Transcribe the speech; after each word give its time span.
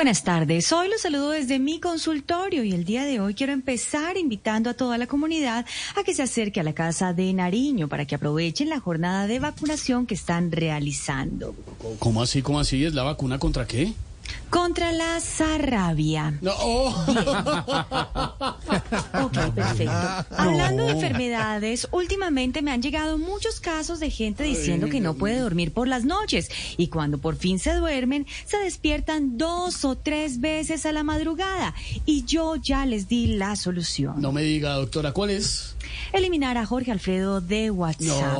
Buenas 0.00 0.24
tardes, 0.24 0.72
hoy 0.72 0.88
los 0.88 1.02
saludo 1.02 1.32
desde 1.32 1.58
mi 1.58 1.78
consultorio 1.78 2.64
y 2.64 2.72
el 2.72 2.86
día 2.86 3.04
de 3.04 3.20
hoy 3.20 3.34
quiero 3.34 3.52
empezar 3.52 4.16
invitando 4.16 4.70
a 4.70 4.74
toda 4.74 4.96
la 4.96 5.06
comunidad 5.06 5.66
a 5.94 6.02
que 6.04 6.14
se 6.14 6.22
acerque 6.22 6.58
a 6.58 6.62
la 6.62 6.72
Casa 6.72 7.12
de 7.12 7.30
Nariño 7.34 7.86
para 7.86 8.06
que 8.06 8.14
aprovechen 8.14 8.70
la 8.70 8.80
jornada 8.80 9.26
de 9.26 9.40
vacunación 9.40 10.06
que 10.06 10.14
están 10.14 10.52
realizando. 10.52 11.54
¿Cómo 11.98 12.22
así? 12.22 12.40
¿Cómo 12.40 12.60
así? 12.60 12.82
¿Es 12.82 12.94
la 12.94 13.02
vacuna 13.02 13.38
contra 13.38 13.66
qué? 13.66 13.92
Contra 14.50 14.92
la 14.92 15.20
zarrabia. 15.20 16.38
No. 16.40 16.54
Ok, 19.22 19.38
perfecto. 19.54 19.92
Hablando 20.36 20.84
de 20.84 20.92
enfermedades, 20.92 21.88
últimamente 21.92 22.62
me 22.62 22.70
han 22.70 22.82
llegado 22.82 23.18
muchos 23.18 23.60
casos 23.60 24.00
de 24.00 24.10
gente 24.10 24.44
diciendo 24.44 24.88
que 24.88 25.00
no 25.00 25.14
puede 25.14 25.38
dormir 25.38 25.72
por 25.72 25.88
las 25.88 26.04
noches 26.04 26.50
y 26.76 26.88
cuando 26.88 27.18
por 27.18 27.36
fin 27.36 27.58
se 27.58 27.74
duermen, 27.74 28.26
se 28.44 28.58
despiertan 28.58 29.38
dos 29.38 29.84
o 29.84 29.96
tres 29.96 30.40
veces 30.40 30.86
a 30.86 30.92
la 30.92 31.02
madrugada. 31.02 31.74
Y 32.06 32.24
yo 32.24 32.56
ya 32.56 32.86
les 32.86 33.08
di 33.08 33.28
la 33.28 33.56
solución. 33.56 34.20
No 34.20 34.32
me 34.32 34.42
diga, 34.42 34.74
doctora, 34.74 35.12
¿cuál 35.12 35.30
es? 35.30 35.74
Eliminar 36.12 36.58
a 36.58 36.66
Jorge 36.66 36.92
Alfredo 36.92 37.40
de 37.40 37.70
WhatsApp. 37.70 38.38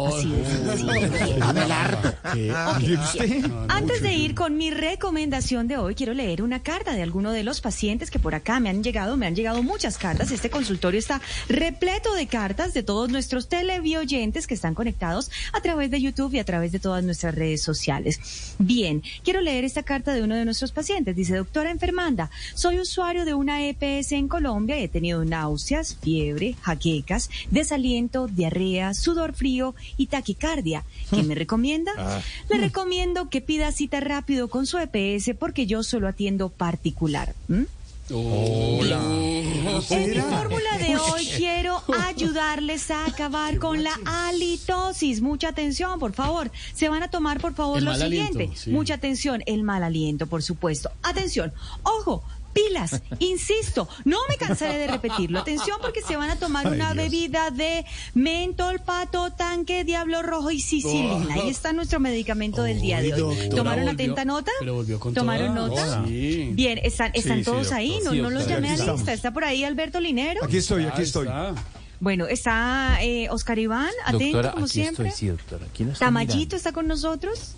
Antes 3.68 4.02
de 4.02 4.14
ir 4.14 4.34
con 4.34 4.56
mi 4.56 4.70
recomendación 4.70 5.68
de 5.68 5.76
hoy, 5.76 5.94
quiero 5.94 6.14
leer 6.14 6.42
una 6.42 6.62
carta 6.62 6.92
de 6.92 7.02
alguno 7.02 7.32
de 7.32 7.44
los 7.44 7.60
pacientes 7.60 8.10
que 8.10 8.18
por 8.18 8.34
acá 8.34 8.60
me 8.60 8.68
han 8.68 8.82
llegado, 8.82 9.16
me 9.16 9.26
han 9.26 9.34
llegado 9.34 9.62
muchas 9.62 9.98
cartas. 9.98 10.30
Este 10.30 10.50
consultorio 10.50 10.98
está 10.98 11.20
repleto 11.48 12.14
de 12.14 12.26
cartas 12.26 12.74
de 12.74 12.82
todos 12.82 13.10
nuestros 13.10 13.48
televioyentes 13.48 14.46
que 14.46 14.54
están 14.54 14.74
conectados 14.74 15.30
a 15.52 15.60
través 15.60 15.90
de 15.90 16.00
YouTube 16.00 16.34
y 16.34 16.38
a 16.38 16.44
través 16.44 16.72
de 16.72 16.78
todas 16.78 17.04
nuestras 17.04 17.34
redes 17.34 17.62
sociales. 17.62 18.54
Bien, 18.58 19.02
quiero 19.24 19.40
leer 19.40 19.64
esta 19.64 19.82
carta 19.82 20.12
de 20.12 20.22
uno 20.22 20.34
de 20.34 20.44
nuestros 20.44 20.72
pacientes. 20.72 21.16
Dice, 21.16 21.36
doctora 21.36 21.70
enfermanda, 21.70 22.30
soy 22.54 22.78
usuario 22.78 23.24
de 23.24 23.34
una 23.34 23.64
EPS 23.64 24.12
en 24.12 24.28
Colombia 24.28 24.78
y 24.78 24.84
he 24.84 24.88
tenido 24.88 25.24
náuseas, 25.24 25.96
fiebre, 26.00 26.56
jaquecas, 26.60 27.30
desaliento, 27.50 28.26
diarrea, 28.28 28.94
sudor 28.94 29.34
frío 29.34 29.74
y 29.96 30.06
taquicardia. 30.06 30.84
¿Qué 31.10 31.22
me 31.22 31.34
recomienda? 31.44 32.22
Le 32.48 32.58
recomiendo 32.58 33.28
que 33.30 33.40
pida 33.40 33.72
cita 33.72 34.00
rápido 34.00 34.48
con 34.48 34.66
su 34.66 34.78
EPS 34.78 35.30
porque 35.38 35.66
yo 35.66 35.82
solo 35.82 36.08
atiendo 36.08 36.48
particular. 36.48 37.34
Hola. 38.12 39.00
En 39.90 40.10
mi 40.10 40.20
fórmula 40.20 40.78
de 40.78 40.96
hoy 40.96 41.26
quiero 41.36 41.80
ayudarles 42.08 42.90
a 42.90 43.06
acabar 43.06 43.58
con 43.58 43.84
la 43.84 43.92
halitosis. 44.04 45.20
Mucha 45.20 45.48
atención, 45.50 46.00
por 46.00 46.12
favor. 46.12 46.50
Se 46.74 46.88
van 46.88 47.04
a 47.04 47.08
tomar, 47.10 47.40
por 47.40 47.54
favor, 47.54 47.78
El 47.78 47.84
lo 47.84 47.92
aliento, 47.92 48.32
siguiente. 48.32 48.56
sí. 48.58 48.70
Mucha 48.70 48.94
atención, 48.94 49.42
el 49.46 49.62
mal 49.62 49.84
aliento, 49.84 50.26
por 50.26 50.42
supuesto. 50.42 50.90
Atención, 51.02 51.52
ojo. 51.84 52.24
Pilas, 52.52 53.00
insisto, 53.20 53.88
no 54.04 54.18
me 54.28 54.36
cansaré 54.36 54.76
de 54.78 54.88
repetirlo. 54.88 55.38
Atención 55.38 55.78
porque 55.80 56.02
se 56.02 56.16
van 56.16 56.30
a 56.30 56.36
tomar 56.36 56.66
una 56.66 56.92
bebida 56.94 57.50
de 57.50 57.84
mentol, 58.14 58.80
pato, 58.80 59.30
tanque, 59.32 59.84
diablo 59.84 60.20
rojo 60.22 60.50
y 60.50 60.60
sicilina. 60.60 61.34
Ahí 61.34 61.48
está 61.48 61.72
nuestro 61.72 62.00
medicamento 62.00 62.62
del 62.64 62.80
día 62.80 63.00
de 63.00 63.12
hoy. 63.14 63.20
doctora, 63.20 63.48
¿Tomaron 63.56 63.84
volvió- 63.86 63.92
atenta 63.94 64.24
nota? 64.24 64.50
¿Tomaron 65.14 65.54
toda. 65.54 65.68
nota? 65.96 66.04
Sí. 66.08 66.50
Bien, 66.54 66.78
están, 66.82 67.12
están 67.14 67.38
Sí, 67.38 67.44
todos 67.44 67.70
ahí, 67.72 68.00
no, 68.04 68.10
Sí, 68.12 68.20
no 68.20 68.30
los 68.30 68.46
llamé 68.48 68.68
a 68.68 68.72
lista. 68.72 68.84
estamos. 68.92 69.08
¿Está 69.08 69.32
por 69.32 69.44
ahí 69.44 69.62
Alberto 69.64 70.00
Linero? 70.00 70.44
Aquí 70.44 70.56
estoy, 70.56 70.84
aquí 70.86 71.02
estoy. 71.02 71.28
Bueno, 72.00 72.26
está 72.26 72.98
eh, 73.02 73.28
Oscar 73.30 73.58
Iván, 73.58 73.90
atento 74.06 74.24
Doctora, 74.38 74.52
como 74.52 74.64
aquí 74.64 74.72
siempre. 74.72 75.08
estoy, 75.08 75.18
sí, 75.20 75.26
doctora. 75.28 75.66
¿Quién 75.76 75.90
está 75.90 76.06
Tamayito 76.06 76.34
mirando? 76.34 76.56
está 76.56 76.72
con 76.72 76.88
nosotros. 76.88 77.54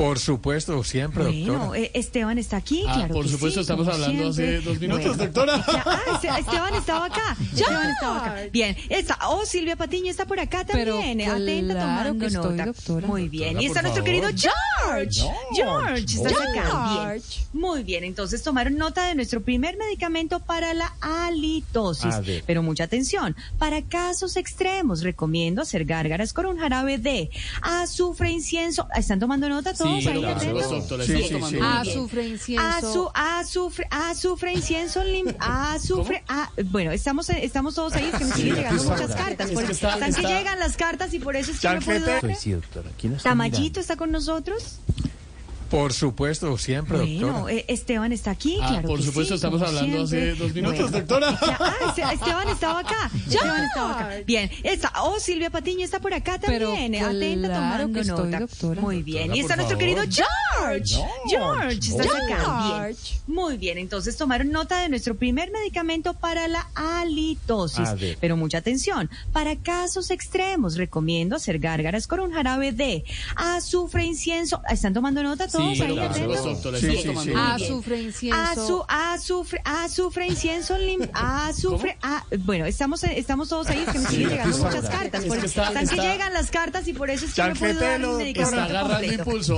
Por 0.00 0.18
supuesto, 0.18 0.82
siempre, 0.82 1.24
Bueno, 1.24 1.52
doctora. 1.58 1.78
eh, 1.78 1.90
Esteban 1.94 2.38
está 2.38 2.56
aquí, 2.56 2.84
Ah, 2.88 2.94
claro. 2.94 3.14
por 3.14 3.24
que 3.26 3.32
supuesto, 3.32 3.60
sí, 3.60 3.62
estamos 3.62 3.86
hablando 3.88 4.28
hace 4.30 4.46
siempre. 4.46 4.60
dos 4.72 4.80
minutos, 4.80 5.16
doctora. 5.18 5.64
Ya, 5.66 5.82
ah, 5.86 5.98
Este- 6.14 6.28
Esteban 6.40 6.74
estaba 6.74 7.04
acá. 7.06 7.36
Esteban 7.40 7.90
estaba 7.90 8.16
acá. 8.16 8.36
Bien, 8.52 8.76
está. 8.88 9.18
Oh, 9.28 9.44
Silvia 9.44 9.76
Patiño 9.76 10.10
está 10.10 10.24
por 10.24 10.40
acá 10.40 10.64
Pero 10.70 10.94
también. 10.94 11.20
eh, 11.20 11.26
atenta 11.26 11.74
claro 11.74 11.96
tomando 12.14 12.18
que 12.20 12.26
estoy, 12.26 12.50
nota. 12.56 12.66
doctora. 12.66 13.06
Muy 13.06 13.28
bien. 13.28 13.42
Doctora, 13.54 13.62
y 13.62 13.66
está 13.66 13.82
nuestro 13.82 14.04
favor. 14.04 14.20
querido 14.22 14.50
George. 14.88 15.20
George, 15.54 16.04
estás 16.14 16.32
acá. 16.32 16.88
Bien. 16.88 17.00
George. 17.20 17.40
Muy 17.52 17.82
bien, 17.82 18.04
entonces 18.04 18.42
tomaron 18.42 18.76
nota 18.76 19.04
de 19.06 19.14
nuestro 19.14 19.42
primer 19.42 19.76
medicamento 19.76 20.40
para 20.40 20.72
la 20.72 20.94
halitosis. 21.00 22.14
Pero 22.46 22.62
mucha 22.62 22.84
atención, 22.84 23.36
para 23.58 23.82
casos 23.82 24.36
extremos 24.36 25.02
recomiendo 25.02 25.60
hacer 25.62 25.84
gárgaras 25.84 26.32
con 26.32 26.46
un 26.46 26.58
jarabe 26.58 26.96
de 26.98 27.30
azufre, 27.62 28.30
incienso. 28.30 28.86
¿Están 28.94 29.20
tomando 29.20 29.48
nota 29.48 29.74
todos 29.74 29.89
Sí, 29.89 29.89
ahí? 29.96 30.04
tomando 31.32 31.48
sí. 31.48 31.56
nota. 31.56 31.80
Azufre, 31.80 32.28
incienso. 32.28 32.66
Azu- 32.66 33.10
azufre, 33.14 33.86
azufre, 33.90 34.52
incienso, 34.54 35.02
azufre, 35.38 36.22
ah, 36.28 36.50
bueno, 36.66 36.90
estamos, 36.92 37.28
estamos 37.30 37.74
todos 37.74 37.92
ahí, 37.94 38.10
es 38.12 38.18
que 38.18 38.24
me 38.24 38.34
siguen 38.34 38.54
llegando 38.56 38.84
muchas 38.84 39.14
cartas, 39.14 39.48
Es 39.48 39.54
por- 39.54 39.64
que 39.66 39.72
está- 39.72 39.94
están 39.94 40.14
que 40.14 40.22
llegan 40.22 40.58
las 40.58 40.76
cartas 40.76 41.14
y 41.14 41.18
por 41.18 41.36
eso 41.36 41.52
es 41.52 41.60
que 41.60 41.68
no 41.68 41.80
puedo 41.80 41.98
Chanquete. 41.98 42.10
dar. 42.26 42.30
Estoy, 42.30 42.34
sí, 42.42 42.50
doctora. 42.52 42.90
¿Quién 43.00 43.14
está 43.14 43.28
Tamayito 43.30 43.58
mirando? 43.60 43.80
está 43.80 43.96
con 43.96 44.10
nosotros. 44.12 44.78
Por 45.70 45.92
supuesto, 45.92 46.58
siempre, 46.58 46.98
Bueno, 46.98 47.26
doctora. 47.32 47.54
eh, 47.54 47.64
Esteban 47.68 48.12
está 48.12 48.32
aquí, 48.32 48.58
Ah, 48.60 48.68
claro 48.70 48.88
por 48.88 48.98
que 48.98 49.06
supuesto, 49.06 49.34
sí, 49.34 49.36
estamos 49.36 49.62
hablando 49.62 50.06
siempre. 50.06 50.30
hace 50.32 50.38
dos 50.42 50.54
minutos, 50.54 50.90
Bueno. 50.90 50.98
doctora. 50.98 51.38
Ya, 51.46 51.56
ah, 51.60 51.74
Este- 51.88 52.02
Esteban 52.14 52.48
estaba 52.48 52.78
acá. 52.80 53.10
Esteban 53.28 53.64
estaba 53.64 53.90
acá. 54.00 54.10
Bien, 54.26 54.50
está, 54.64 54.92
oh, 55.02 55.18
Silvia 55.20 55.50
Patiño 55.50 55.84
está 55.84 56.00
por 56.00 56.12
acá 56.12 56.38
Pero 56.44 56.68
también. 56.70 56.94
eh, 56.94 57.00
atenta 57.00 57.48
claro 57.48 57.62
tomando 57.84 57.92
que 57.94 58.00
estoy, 58.00 58.24
nota. 58.30 58.40
doctora. 58.40 58.80
Muy 58.80 59.02
bien. 59.02 59.28
Doctora, 59.28 59.36
y 59.36 59.40
está 59.40 59.56
nuestro 59.56 59.78
favor. 59.78 59.96
querido 59.96 60.24
George. 60.60 60.94
George, 61.28 61.78
estás 61.78 62.06
acá. 62.06 62.26
Bien. 62.26 62.68
George. 62.94 63.18
Muy 63.28 63.56
bien, 63.56 63.78
entonces 63.78 64.16
tomaron 64.16 64.50
nota 64.50 64.80
de 64.82 64.88
nuestro 64.88 65.14
primer 65.16 65.50
medicamento 65.52 66.14
para 66.14 66.48
la 66.48 66.66
halitosis. 66.74 67.88
Pero 68.20 68.36
mucha 68.36 68.58
atención, 68.58 69.08
para 69.32 69.56
casos 69.56 70.10
extremos 70.10 70.76
recomiendo 70.76 71.36
hacer 71.36 71.58
gárgaras 71.58 72.06
con 72.06 72.20
un 72.20 72.32
jarabe 72.32 72.72
de 72.72 73.04
azufre, 73.36 74.04
incienso. 74.04 74.60
¿Están 74.68 74.94
tomando 74.94 75.22
nota 75.22 75.46
todos 75.46 75.59
Sí, 75.60 75.82
ahí? 75.82 75.92
por 75.92 76.00
atentos? 76.00 76.80
Sí, 76.80 76.96
sí, 77.02 77.14
sí. 77.24 77.32
Azufre, 77.36 78.02
incienso. 78.02 78.38
Azu- 78.38 78.84
azufre, 78.88 79.60
azufre, 79.64 80.26
incienso, 80.28 80.78
lim, 80.78 81.00
azufre, 81.12 81.96
ah, 82.02 82.24
bueno, 82.40 82.66
estamos, 82.66 83.02
estamos 83.04 83.48
todos 83.48 83.68
ahí, 83.68 83.84
es 83.86 83.92
que 83.92 83.98
me 83.98 84.06
siguen 84.08 84.28
llegando 84.30 84.58
muchas 84.58 84.88
cartas. 84.88 85.22
Es 85.22 85.28
por- 85.28 85.38
que 85.40 85.46
está- 85.46 85.68
están 85.68 85.88
que 85.88 85.96
llegan 85.96 86.32
las 86.32 86.50
cartas 86.50 86.86
y 86.88 86.92
por 86.92 87.10
eso 87.10 87.26
es 87.26 87.34
que 87.34 87.42
no 87.42 87.54
puedo 87.54 87.80
dar 87.80 88.04
un 88.04 88.16
medicamento 88.18 88.56
Está 88.56 88.64
agarrando 88.64 88.94
completo. 88.98 89.22
impulso. 89.22 89.56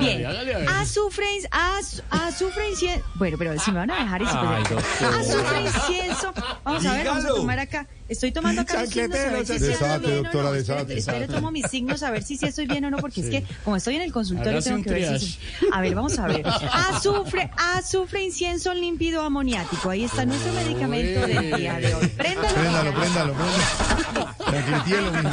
Bien, 0.00 0.26
a 0.26 0.80
azufre, 0.80 1.26
az- 1.50 2.02
azufre, 2.10 2.70
incienso. 2.70 3.04
Bueno, 3.14 3.36
pero 3.38 3.58
si 3.58 3.70
me 3.70 3.78
van 3.78 3.90
a 3.90 3.98
dejar 4.02 4.22
y 4.22 4.26
si 4.26 4.32
doctora. 4.32 5.18
Azufre, 5.20 5.60
incienso. 5.62 6.32
Vamos 6.64 6.86
a 6.86 6.92
ver, 6.94 7.06
vamos 7.06 7.24
a 7.24 7.28
tomar 7.28 7.58
acá. 7.58 7.86
Estoy 8.08 8.30
tomando 8.30 8.62
acá 8.62 8.82
los 8.82 8.90
signos 8.90 9.16
a 9.18 9.30
ver 9.30 9.46
si 9.46 9.52
estoy 9.54 9.68
bien 9.98 10.04
o 10.04 10.22
doctora, 10.22 10.44
no. 10.44 10.52
desate, 10.52 10.96
Espere, 10.98 11.26
tomo 11.26 11.50
mis 11.50 11.66
signos 11.68 12.02
a 12.04 12.10
ver 12.12 12.22
si 12.22 12.36
sí 12.36 12.46
estoy 12.46 12.66
bien 12.66 12.84
o 12.84 12.90
no, 12.90 12.98
porque 12.98 13.20
es 13.20 13.28
que 13.30 13.44
como 13.64 13.74
estoy 13.76 13.96
en 13.96 14.02
el 14.02 14.12
consultorio 14.12 14.62
tengo 14.62 14.76
un 14.76 14.84
que 14.86 14.94
ver 14.94 15.20
si... 15.20 15.36
triage. 15.36 15.72
A 15.72 15.80
ver, 15.80 15.94
vamos 15.94 16.18
a 16.18 16.26
ver. 16.26 16.46
Azufre, 16.46 17.50
azufre, 17.56 18.24
incienso 18.24 18.72
límpido 18.74 19.22
amoniático. 19.22 19.90
Ahí 19.90 20.04
está 20.04 20.24
nuestro 20.24 20.52
medicamento 20.52 21.26
del 21.26 21.56
día 21.56 21.74
de 21.78 21.94
hoy. 21.94 22.06
Préndalo. 22.08 22.54
Préndalo, 22.54 22.94
préndalo, 22.94 23.34
préndalo. 23.34 24.34
Tranquilitielo, 24.46 25.12
mijo. 25.12 25.30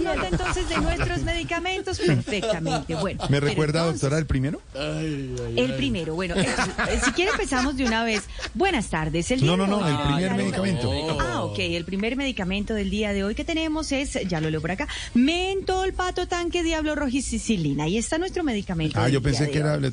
Nota 0.00 0.28
entonces 0.28 0.68
de 0.68 0.76
nuestros 0.78 1.22
medicamentos 1.22 1.98
perfectamente. 1.98 2.94
Bueno. 2.94 3.24
¿Me 3.28 3.40
recuerda, 3.40 3.80
entonces- 3.80 4.00
doctora, 4.02 4.18
el 4.18 4.26
primero? 4.26 4.60
Ay, 4.74 5.34
ay, 5.46 5.54
El 5.56 5.70
ay. 5.72 5.76
primero, 5.76 6.14
bueno, 6.14 6.34
entonces, 6.36 6.74
eh, 6.90 7.00
si 7.04 7.12
quiere 7.12 7.30
empezamos 7.32 7.76
de 7.76 7.84
una 7.84 8.04
vez. 8.04 8.22
Buenas 8.54 8.88
tardes. 8.88 9.30
El 9.30 9.40
día 9.40 9.50
No, 9.50 9.56
no, 9.56 9.66
no, 9.66 9.86
el 9.86 9.96
primer 9.96 10.30
hablar- 10.30 10.36
medicamento. 10.36 10.92
Ah, 11.20 11.42
ok, 11.44 11.58
el 11.58 11.84
primer 11.84 12.16
medicamento 12.16 12.74
del 12.74 12.90
día 12.90 13.12
de 13.12 13.24
hoy 13.24 13.34
que 13.34 13.44
tenemos 13.44 13.92
es, 13.92 14.18
ya 14.28 14.40
lo 14.40 14.50
leo 14.50 14.60
por 14.60 14.70
acá, 14.70 14.88
mentol, 15.14 15.92
pato, 15.92 16.26
tanque, 16.28 16.62
diablo 16.62 16.94
sicilina. 17.22 17.84
Ahí 17.84 17.98
está 17.98 18.18
nuestro 18.18 18.44
medicamento. 18.44 18.98
Ah, 19.00 19.08
yo 19.08 19.22
pensé 19.22 19.50
que 19.50 19.58
era 19.58 19.74
el 19.74 19.82
de 19.82 19.90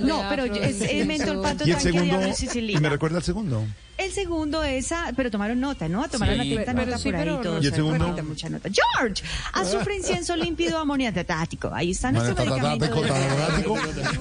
No, 0.00 0.24
pero 0.28 0.44
es, 0.44 0.80
es 0.80 1.06
mentol, 1.06 1.40
pato, 1.42 1.64
el 1.64 1.72
tanque, 1.74 1.90
diablo 2.02 2.28
y 2.28 2.72
¿y 2.72 2.80
me 2.80 2.88
recuerda 2.88 3.18
el 3.18 3.24
segundo? 3.24 3.64
El 4.00 4.12
segundo 4.12 4.64
es, 4.64 4.92
ah, 4.92 5.12
pero 5.14 5.30
tomaron 5.30 5.60
nota, 5.60 5.88
¿no? 5.88 6.08
Tomaron 6.08 6.40
Sí. 6.40 6.52
atenta 6.54 6.72
Pero 6.72 6.86
nota 6.86 6.98
sí, 6.98 7.04
por 7.04 7.14
ahí 7.16 7.20
pero 7.24 7.40
todos. 7.40 7.64
¿Y 7.64 7.66
el 7.66 7.74
segundo? 7.74 8.22
Mucha 8.24 8.48
nota. 8.48 8.68
George, 8.72 9.22
azufre, 9.52 9.96
incienso, 9.96 10.36
límpido, 10.36 10.78
amoniatático. 10.78 11.70
Ahí 11.72 11.90
está 11.90 12.10
nuestro 12.10 12.34
medicamento. 12.34 12.86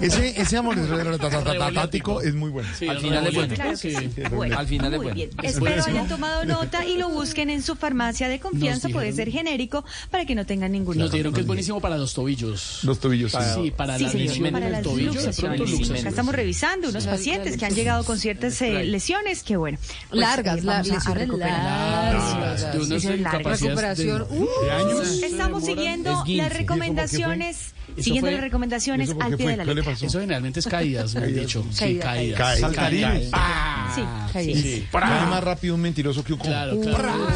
Ese, 0.01 0.41
ese 0.41 0.57
amor 0.57 0.75
tatático 1.17 2.21
es 2.21 2.33
muy 2.33 2.49
bueno. 2.49 2.69
Sí, 2.77 2.87
Al 2.87 2.99
final 2.99 3.27
es 3.27 3.33
bueno. 3.33 3.55
sí. 3.77 3.91
sí. 3.95 4.21
Al 4.55 4.67
final 4.67 4.93
es 4.93 5.01
bueno. 5.01 5.21
Espero 5.43 5.83
hayan 5.85 6.07
tomado 6.07 6.45
nota 6.45 6.85
y 6.85 6.97
lo 6.97 7.09
busquen 7.09 7.49
en 7.49 7.61
su 7.61 7.75
farmacia 7.75 8.27
de 8.27 8.39
confianza. 8.39 8.89
Puede 8.89 9.13
ser 9.13 9.31
genérico 9.31 9.85
para 10.11 10.25
que 10.25 10.35
no 10.35 10.45
tengan 10.45 10.71
ningún 10.71 10.97
Nos 10.97 11.11
dijeron 11.11 11.33
que 11.33 11.41
es 11.41 11.47
buenísimo 11.47 11.79
para 11.79 11.97
los 11.97 12.13
tobillos. 12.13 12.79
Los 12.83 12.99
tobillos. 12.99 13.31
Sí, 13.31 13.71
para 13.71 13.97
Sí, 13.97 14.03
la 14.03 14.13
lesión 14.13 14.53
las 14.71 14.81
tobillo, 14.83 15.19
estamos 15.19 16.35
revisando 16.35 16.89
unos 16.89 17.03
Sí. 17.03 17.09
pacientes 17.09 17.57
que 17.57 17.65
han 17.65 17.73
llegado 17.73 18.03
con 18.03 18.17
ciertas 18.19 18.61
eh, 18.61 18.83
lesiones 18.83 19.43
que, 19.43 19.55
bueno, 19.57 19.68
bueno. 19.77 19.87
pues, 20.09 20.21
Largas, 20.21 20.57
eh, 20.57 20.61
la- 20.63 20.73
vamos 20.73 20.89
a- 20.89 20.91
a 20.91 20.95
lesiones 20.95 21.27
largas. 21.39 22.61
de 22.71 22.77
unas 22.77 22.89
Lesiones 22.89 23.21
largas. 23.21 23.61
Recuperación, 23.61 24.17
de, 24.29 24.35
uh, 24.35 24.47
de 24.63 24.71
años. 24.71 25.07
se 25.07 25.25
Estamos 25.27 25.65
siguiendo 25.65 26.11
Es 26.11 26.17
15. 26.23 26.37
las 26.37 26.47
¿Y 26.47 26.49
eso 26.49 26.57
recomendaciones, 26.59 27.73
siguiendo 27.97 28.21
fue- 28.27 28.31
las 28.31 28.41
recomendaciones 28.41 29.09
¿Eso 29.09 29.15
por 29.17 29.23
al 29.25 29.35
pie 29.37 29.45
fue? 29.45 29.51
de 29.51 29.57
la 29.57 29.63
¿Qué 29.63 29.69
le 29.69 29.75
letra. 29.75 29.93
Eso 29.93 30.19
generalmente 30.19 30.59
es 30.59 30.67
caídas, 30.67 31.15
me 31.15 31.21
han 31.25 31.33
dicho. 31.35 31.65
Sí, 31.71 31.77
Caída, 31.79 32.03
caídas. 32.03 32.37
caída. 32.37 32.37
Caídas. 32.37 32.59
Saltarines. 32.59 33.29
Ah, 33.33 33.91
Sí, 33.95 34.01
caídas. 34.33 34.61
sí. 34.61 34.87
Cae 34.91 35.25
más 35.27 35.43
rápido 35.43 35.75
un 35.75 35.81
mentiroso 35.81 36.23
que 36.23 36.33
un. 36.33 36.39
Claro, 36.39 36.79
claro. 36.81 37.27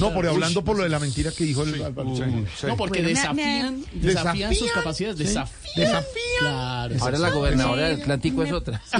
No, 0.00 0.12
por 0.12 0.26
hablando 0.26 0.64
por 0.64 0.76
lo 0.76 0.82
de 0.84 0.88
la 0.88 0.98
mentira 0.98 1.30
que 1.36 1.44
dijo 1.44 1.62
el... 1.64 1.78
No, 2.66 2.76
porque 2.76 3.02
desafían, 3.02 3.80
me- 3.92 4.00
desafían 4.00 4.54
sus 4.54 4.72
capacidades, 4.72 5.18
Sí. 5.18 5.24
desafían. 5.24 5.62
Desafían. 5.76 6.04
Claro. 6.40 6.94
Ahora 7.00 7.18
la 7.18 7.30
gobernadora 7.30 7.88
del 7.88 8.00
Atlántico 8.00 8.42
es 8.42 8.52
otra. 8.52 8.82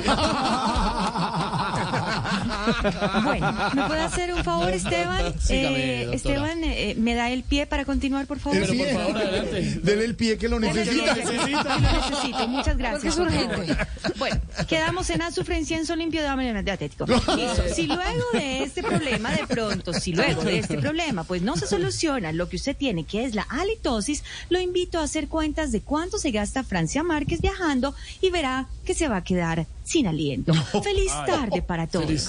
Bueno, 3.24 3.52
¿me 3.74 3.86
puede 3.86 4.00
hacer 4.00 4.32
un 4.34 4.44
favor, 4.44 4.70
Esteban? 4.72 5.34
Sígame, 5.40 6.02
Eh. 6.02 6.10
Esteban, 6.12 6.62
eh, 6.64 6.94
¿me 6.98 7.14
da 7.14 7.30
el 7.30 7.42
pie 7.42 7.66
para 7.66 7.84
continuar, 7.84 8.26
por 8.26 8.38
favor? 8.38 8.58
Pero 8.60 8.74
por 8.74 8.86
favor, 8.88 9.16
adelante. 9.16 9.80
Dele 9.82 10.04
el 10.04 10.14
pie 10.14 10.38
que 10.38 10.48
lo 10.48 10.58
necesita. 10.60 11.14
que 11.14 11.22
Lo 11.24 11.80
necesito, 11.80 12.48
muchas 12.48 12.76
gracias. 12.76 12.92
Porque 12.92 13.08
es 13.08 13.14
por 13.14 13.26
urgente. 13.26 13.74
favor. 13.74 14.18
Bueno, 14.18 14.40
quedamos 14.68 15.10
en 15.10 15.22
azufre, 15.22 15.58
incienso 15.58 15.96
limpio 15.96 16.22
de 16.22 16.70
atético. 16.70 17.06
Listo. 17.06 17.62
Si 17.74 17.86
luego 17.86 18.24
de 18.32 18.62
este 18.62 18.82
problema, 18.82 19.30
de 19.32 19.46
pronto, 19.46 19.92
si 19.92 20.12
luego 20.12 20.42
de 20.42 20.58
este 20.58 20.78
problema, 20.78 21.24
pues 21.24 21.42
no 21.42 21.56
se 21.56 21.66
soluciona 21.66 22.32
lo 22.32 22.48
que 22.48 22.56
usted 22.56 22.76
tiene, 22.76 23.04
que 23.04 23.24
es 23.24 23.34
la 23.34 23.42
halitosis, 23.42 24.22
lo 24.48 24.60
invito 24.60 24.98
a 24.98 25.04
hacer 25.04 25.28
cuentas 25.28 25.72
de 25.72 25.80
cuánto 25.80 26.18
se 26.18 26.30
gasta 26.30 26.64
Francia 26.64 27.02
Márquez 27.02 27.40
viajando 27.40 27.94
y 28.20 28.30
verá 28.30 28.66
que 28.84 28.94
se 28.94 29.08
va 29.08 29.16
a 29.18 29.24
quedar 29.24 29.66
sin 29.84 30.06
aliento. 30.06 30.52
Feliz 30.82 31.12
tarde 31.26 31.62
para 31.62 31.86
todos. 31.86 32.28